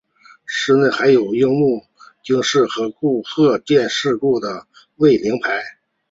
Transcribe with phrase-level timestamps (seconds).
[0.47, 1.83] 寺内还有樱木
[2.23, 2.65] 町事
[2.99, 5.47] 故和鹤见事故的慰灵碑。